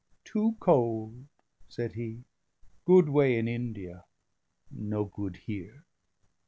[0.25, 1.27] "Too cold,"
[1.67, 2.23] said he,
[2.85, 4.05] "good way in India,
[4.71, 5.85] no good here."